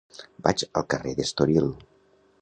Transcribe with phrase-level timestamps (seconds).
[0.47, 1.73] Vaig al carrer d'Estoril.